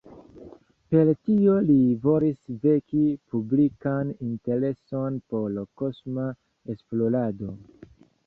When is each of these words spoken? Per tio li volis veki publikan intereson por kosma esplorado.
Per 0.93 1.09
tio 1.25 1.57
li 1.65 1.75
volis 2.05 2.39
veki 2.63 3.03
publikan 3.35 4.09
intereson 4.29 5.21
por 5.35 5.59
kosma 5.83 6.25
esplorado. 6.75 7.55